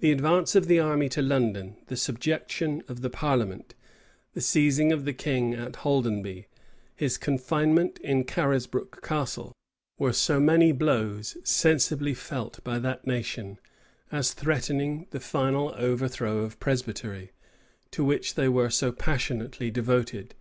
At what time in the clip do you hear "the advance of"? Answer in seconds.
0.00-0.66